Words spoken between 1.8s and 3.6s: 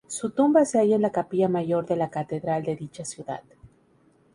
de la Catedral de dicha ciudad.